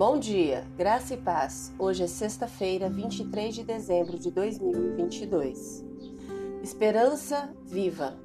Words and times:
Bom 0.00 0.18
dia, 0.18 0.64
graça 0.78 1.12
e 1.12 1.18
paz. 1.18 1.74
Hoje 1.78 2.04
é 2.04 2.06
sexta-feira, 2.06 2.88
23 2.88 3.54
de 3.54 3.62
dezembro 3.62 4.18
de 4.18 4.30
2022. 4.30 5.84
Esperança 6.62 7.54
viva. 7.66 8.18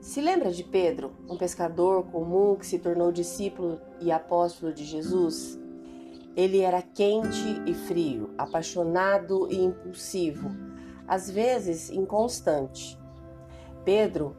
Se 0.00 0.20
lembra 0.20 0.50
de 0.50 0.64
Pedro, 0.64 1.12
um 1.28 1.36
pescador 1.36 2.02
comum 2.06 2.56
que 2.56 2.66
se 2.66 2.80
tornou 2.80 3.12
discípulo 3.12 3.80
e 4.00 4.10
apóstolo 4.10 4.72
de 4.72 4.84
Jesus? 4.84 5.56
Ele 6.34 6.58
era 6.58 6.82
quente 6.82 7.62
e 7.64 7.72
frio, 7.72 8.34
apaixonado 8.36 9.46
e 9.52 9.62
impulsivo, 9.62 10.50
às 11.06 11.30
vezes 11.30 11.88
inconstante. 11.88 12.98
Pedro 13.84 14.36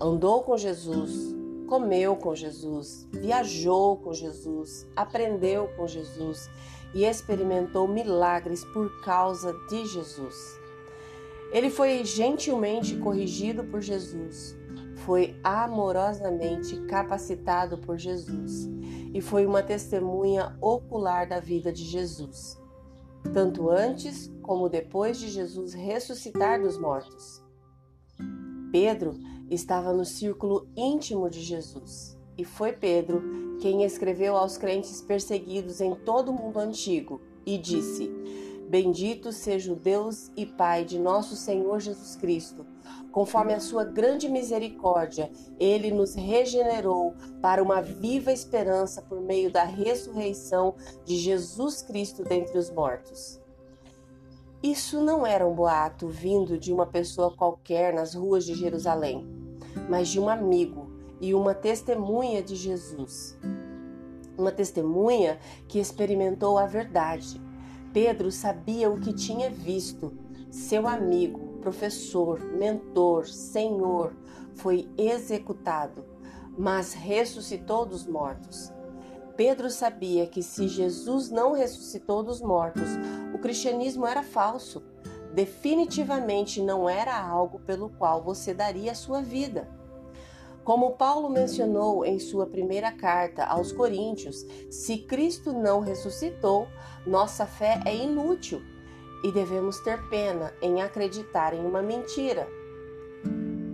andou 0.00 0.42
com 0.44 0.56
Jesus, 0.56 1.36
comeu 1.68 2.16
com 2.16 2.34
Jesus, 2.34 3.06
viajou 3.12 3.98
com 3.98 4.12
Jesus, 4.12 4.86
aprendeu 4.96 5.68
com 5.76 5.86
Jesus 5.86 6.50
e 6.94 7.04
experimentou 7.04 7.86
milagres 7.86 8.64
por 8.64 9.02
causa 9.02 9.52
de 9.68 9.86
Jesus. 9.86 10.58
Ele 11.52 11.70
foi 11.70 12.04
gentilmente 12.04 12.96
corrigido 12.96 13.62
por 13.64 13.80
Jesus, 13.80 14.56
foi 15.04 15.38
amorosamente 15.44 16.80
capacitado 16.86 17.78
por 17.78 17.98
Jesus 17.98 18.68
e 19.12 19.20
foi 19.20 19.46
uma 19.46 19.62
testemunha 19.62 20.56
ocular 20.60 21.28
da 21.28 21.38
vida 21.38 21.70
de 21.70 21.84
Jesus, 21.84 22.58
tanto 23.32 23.70
antes 23.70 24.32
como 24.42 24.68
depois 24.68 25.18
de 25.18 25.28
Jesus 25.28 25.74
ressuscitar 25.74 26.60
dos 26.60 26.78
mortos. 26.78 27.42
Pedro 28.72 29.14
estava 29.50 29.92
no 29.92 30.04
círculo 30.04 30.68
íntimo 30.76 31.28
de 31.28 31.40
Jesus. 31.40 32.18
E 32.36 32.44
foi 32.44 32.72
Pedro 32.72 33.56
quem 33.60 33.82
escreveu 33.82 34.36
aos 34.36 34.56
crentes 34.56 35.02
perseguidos 35.02 35.80
em 35.80 35.94
todo 35.94 36.30
o 36.30 36.32
mundo 36.32 36.58
antigo 36.58 37.20
e 37.44 37.58
disse: 37.58 38.08
Bendito 38.68 39.32
seja 39.32 39.72
o 39.72 39.76
Deus 39.76 40.30
e 40.36 40.46
Pai 40.46 40.84
de 40.84 40.98
nosso 40.98 41.34
Senhor 41.34 41.80
Jesus 41.80 42.14
Cristo. 42.14 42.64
Conforme 43.10 43.54
a 43.54 43.60
sua 43.60 43.82
grande 43.82 44.28
misericórdia, 44.28 45.32
ele 45.58 45.90
nos 45.90 46.14
regenerou 46.14 47.14
para 47.42 47.62
uma 47.62 47.80
viva 47.80 48.30
esperança 48.30 49.02
por 49.02 49.20
meio 49.20 49.50
da 49.50 49.64
ressurreição 49.64 50.76
de 51.04 51.16
Jesus 51.16 51.82
Cristo 51.82 52.22
dentre 52.22 52.56
os 52.56 52.70
mortos. 52.70 53.40
Isso 54.62 55.00
não 55.02 55.26
era 55.26 55.46
um 55.46 55.54
boato 55.54 56.06
vindo 56.06 56.58
de 56.58 56.72
uma 56.72 56.86
pessoa 56.86 57.34
qualquer 57.34 57.94
nas 57.94 58.14
ruas 58.14 58.44
de 58.44 58.54
Jerusalém 58.54 59.37
mas 59.88 60.08
de 60.08 60.20
um 60.20 60.28
amigo 60.28 60.90
e 61.20 61.34
uma 61.34 61.54
testemunha 61.54 62.42
de 62.42 62.54
Jesus. 62.54 63.38
Uma 64.36 64.52
testemunha 64.52 65.38
que 65.66 65.78
experimentou 65.78 66.58
a 66.58 66.66
verdade. 66.66 67.40
Pedro 67.92 68.30
sabia 68.30 68.90
o 68.90 69.00
que 69.00 69.12
tinha 69.12 69.50
visto. 69.50 70.12
Seu 70.50 70.86
amigo, 70.86 71.58
professor, 71.60 72.40
mentor, 72.40 73.26
senhor 73.26 74.12
foi 74.54 74.88
executado, 74.96 76.04
mas 76.56 76.92
ressuscitou 76.92 77.84
dos 77.84 78.06
mortos. 78.06 78.72
Pedro 79.36 79.70
sabia 79.70 80.26
que 80.26 80.42
se 80.42 80.66
Jesus 80.66 81.30
não 81.30 81.52
ressuscitou 81.52 82.24
dos 82.24 82.40
mortos, 82.40 82.88
o 83.32 83.38
cristianismo 83.38 84.04
era 84.04 84.22
falso. 84.22 84.82
Definitivamente 85.38 86.60
não 86.60 86.90
era 86.90 87.16
algo 87.16 87.60
pelo 87.60 87.90
qual 87.90 88.24
você 88.24 88.52
daria 88.52 88.90
a 88.90 88.94
sua 88.96 89.22
vida. 89.22 89.68
Como 90.64 90.96
Paulo 90.96 91.30
mencionou 91.30 92.04
em 92.04 92.18
sua 92.18 92.44
primeira 92.44 92.90
carta 92.90 93.44
aos 93.44 93.70
Coríntios, 93.70 94.44
se 94.68 94.98
Cristo 94.98 95.52
não 95.52 95.78
ressuscitou, 95.78 96.66
nossa 97.06 97.46
fé 97.46 97.80
é 97.86 97.94
inútil 97.94 98.60
e 99.22 99.30
devemos 99.30 99.78
ter 99.78 100.02
pena 100.08 100.52
em 100.60 100.82
acreditar 100.82 101.54
em 101.54 101.64
uma 101.64 101.82
mentira. 101.82 102.44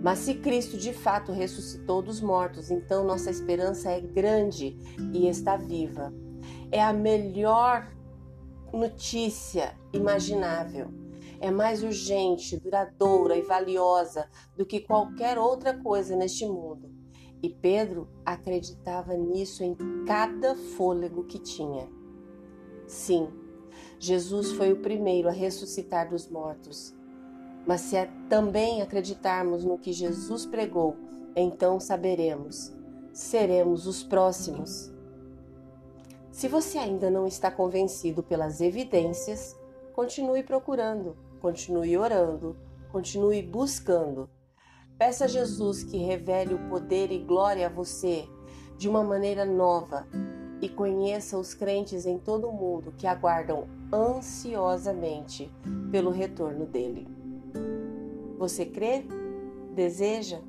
Mas 0.03 0.19
se 0.19 0.35
Cristo 0.35 0.77
de 0.77 0.93
fato 0.93 1.31
ressuscitou 1.31 1.99
dos 1.99 2.21
mortos, 2.21 2.69
então 2.69 3.03
nossa 3.03 3.31
esperança 3.31 3.89
é 3.89 3.99
grande 3.99 4.77
e 5.11 5.27
está 5.27 5.57
viva. 5.57 6.13
É 6.71 6.79
a 6.79 6.93
melhor 6.93 7.91
notícia 8.71 9.73
imaginável 9.91 11.04
é 11.45 11.51
mais 11.51 11.83
urgente, 11.83 12.57
duradoura 12.57 13.37
e 13.37 13.41
valiosa 13.41 14.29
do 14.57 14.65
que 14.65 14.79
qualquer 14.79 15.37
outra 15.37 15.77
coisa 15.77 16.15
neste 16.15 16.45
mundo. 16.45 16.89
E 17.41 17.49
Pedro 17.49 18.07
acreditava 18.25 19.13
nisso 19.15 19.63
em 19.63 19.75
cada 20.05 20.55
fôlego 20.55 21.23
que 21.25 21.37
tinha. 21.37 21.87
Sim, 22.87 23.29
Jesus 23.99 24.51
foi 24.53 24.71
o 24.71 24.81
primeiro 24.81 25.27
a 25.27 25.31
ressuscitar 25.31 26.09
dos 26.09 26.27
mortos. 26.27 26.95
Mas 27.65 27.81
se 27.81 27.95
é 27.95 28.09
também 28.29 28.81
acreditarmos 28.81 29.63
no 29.63 29.77
que 29.77 29.93
Jesus 29.93 30.45
pregou, 30.45 30.95
então 31.35 31.79
saberemos, 31.79 32.73
seremos 33.13 33.87
os 33.87 34.03
próximos. 34.03 34.91
Se 36.31 36.47
você 36.47 36.77
ainda 36.77 37.09
não 37.09 37.25
está 37.25 37.49
convencido 37.49 38.21
pelas 38.21 38.61
evidências, 38.61 39.55
continue 39.93 40.43
procurando. 40.43 41.15
Continue 41.45 41.95
orando, 41.95 42.55
continue 42.91 43.43
buscando. 43.43 44.27
Peça 44.97 45.25
a 45.25 45.27
Jesus 45.27 45.83
que 45.83 45.95
revele 45.95 46.55
o 46.55 46.69
poder 46.69 47.11
e 47.11 47.19
glória 47.19 47.67
a 47.67 47.69
você 47.69 48.27
de 48.79 48.89
uma 48.89 49.03
maneira 49.03 49.45
nova 49.45 50.07
e 50.59 50.67
conheça 50.67 51.37
os 51.37 51.53
crentes 51.53 52.07
em 52.07 52.17
todo 52.17 52.49
o 52.49 52.51
mundo 52.51 52.95
que 52.97 53.05
aguardam 53.05 53.67
ansiosamente 53.93 55.53
pelo 55.91 56.09
retorno 56.09 56.65
dele. 56.65 57.07
Você 58.39 58.65
crê? 58.65 59.05
Deseja? 59.75 60.41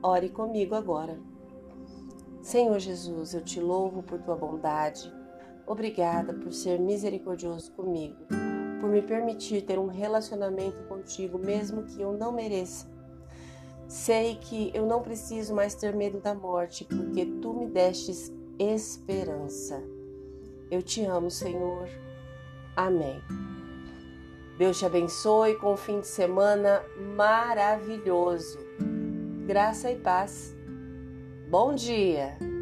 Ore 0.00 0.28
comigo 0.28 0.76
agora. 0.76 1.18
Senhor 2.40 2.78
Jesus, 2.78 3.34
eu 3.34 3.42
te 3.42 3.58
louvo 3.58 4.00
por 4.00 4.22
tua 4.22 4.36
bondade. 4.36 5.12
Obrigada 5.66 6.32
por 6.32 6.52
ser 6.52 6.78
misericordioso 6.78 7.72
comigo 7.72 8.49
me 8.90 9.02
permitir 9.02 9.62
ter 9.62 9.78
um 9.78 9.86
relacionamento 9.86 10.82
contigo, 10.84 11.38
mesmo 11.38 11.84
que 11.84 12.00
eu 12.00 12.12
não 12.12 12.32
mereça. 12.32 12.88
Sei 13.88 14.36
que 14.36 14.70
eu 14.74 14.86
não 14.86 15.02
preciso 15.02 15.54
mais 15.54 15.74
ter 15.74 15.94
medo 15.94 16.20
da 16.20 16.34
morte, 16.34 16.84
porque 16.84 17.26
tu 17.42 17.52
me 17.52 17.66
destes 17.66 18.32
esperança. 18.58 19.82
Eu 20.70 20.82
te 20.82 21.04
amo, 21.04 21.30
Senhor. 21.30 21.88
Amém. 22.76 23.20
Deus 24.56 24.78
te 24.78 24.86
abençoe 24.86 25.56
com 25.56 25.72
um 25.72 25.76
fim 25.76 26.00
de 26.00 26.06
semana 26.06 26.82
maravilhoso. 27.16 28.58
Graça 29.46 29.90
e 29.90 29.96
paz. 29.96 30.54
Bom 31.48 31.74
dia! 31.74 32.59